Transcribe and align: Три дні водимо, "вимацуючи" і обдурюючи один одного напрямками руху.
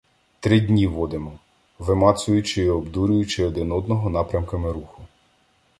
Три 0.39 0.59
дні 0.61 0.87
водимо, 0.87 1.39
"вимацуючи" 1.79 2.61
і 2.63 2.69
обдурюючи 2.69 3.45
один 3.45 3.71
одного 3.71 4.09
напрямками 4.09 4.71
руху. 4.71 5.01